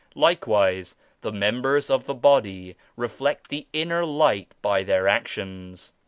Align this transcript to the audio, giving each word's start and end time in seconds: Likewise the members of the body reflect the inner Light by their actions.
Likewise 0.15 0.95
the 1.21 1.31
members 1.31 1.91
of 1.91 2.05
the 2.07 2.15
body 2.15 2.75
reflect 2.97 3.49
the 3.49 3.67
inner 3.71 4.03
Light 4.03 4.51
by 4.63 4.81
their 4.81 5.07
actions. 5.07 5.93